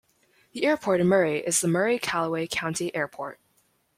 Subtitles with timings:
[0.53, 3.39] The airport in Murray is the Murray-Calloway County Airport.